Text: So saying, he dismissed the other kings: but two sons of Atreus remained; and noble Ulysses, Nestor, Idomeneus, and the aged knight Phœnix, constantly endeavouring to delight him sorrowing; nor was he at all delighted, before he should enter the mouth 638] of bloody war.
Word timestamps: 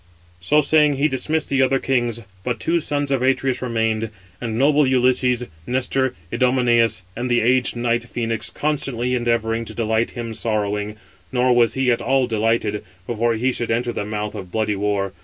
So 0.39 0.61
saying, 0.61 0.93
he 0.93 1.07
dismissed 1.07 1.49
the 1.49 1.61
other 1.61 1.77
kings: 1.77 2.21
but 2.43 2.59
two 2.59 2.79
sons 2.79 3.11
of 3.11 3.21
Atreus 3.21 3.61
remained; 3.61 4.09
and 4.41 4.57
noble 4.57 4.87
Ulysses, 4.87 5.45
Nestor, 5.67 6.15
Idomeneus, 6.33 7.03
and 7.15 7.29
the 7.29 7.39
aged 7.41 7.75
knight 7.75 8.01
Phœnix, 8.11 8.51
constantly 8.51 9.13
endeavouring 9.13 9.63
to 9.65 9.75
delight 9.75 10.09
him 10.17 10.33
sorrowing; 10.33 10.95
nor 11.31 11.53
was 11.53 11.75
he 11.75 11.91
at 11.91 12.01
all 12.01 12.25
delighted, 12.25 12.83
before 13.05 13.35
he 13.35 13.51
should 13.51 13.69
enter 13.69 13.93
the 13.93 14.03
mouth 14.03 14.31
638] 14.33 14.39
of 14.39 14.51
bloody 14.51 14.75
war. 14.75 15.13